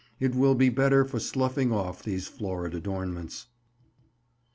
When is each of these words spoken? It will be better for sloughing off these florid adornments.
It 0.19 0.33
will 0.33 0.55
be 0.55 0.69
better 0.69 1.05
for 1.05 1.19
sloughing 1.19 1.71
off 1.71 2.01
these 2.01 2.27
florid 2.27 2.73
adornments. 2.73 3.45